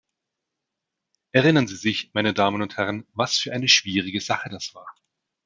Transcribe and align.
Erinnern 1.31 1.67
Sie 1.67 1.75
sich, 1.75 2.09
meine 2.15 2.33
Damen 2.33 2.63
und 2.63 2.75
Herren, 2.77 3.05
was 3.13 3.37
für 3.37 3.53
eine 3.53 3.67
schwierige 3.67 4.19
Sache 4.19 4.49
das 4.49 4.73
war. 4.73 4.87